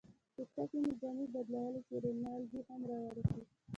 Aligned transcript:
کوټه 0.35 0.63
کې 0.69 0.77
مې 0.83 0.91
جامې 0.99 1.25
بدلولې 1.33 1.79
چې 1.87 1.95
رینالډي 2.03 2.59
هم 2.67 2.81
را 2.89 2.97
ورسېد. 3.05 3.45